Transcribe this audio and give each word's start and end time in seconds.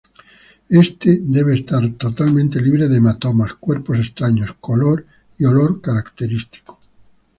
Este 0.83 1.19
debe 1.21 1.53
estar 1.53 1.87
totalmente 1.93 2.59
libre 2.59 2.87
de 2.87 2.97
hematomas, 2.97 3.53
cuerpos 3.53 3.99
extraños, 3.99 4.53
color 4.55 5.05
y 5.37 5.45
olor 5.45 5.79
característico. 5.79 6.79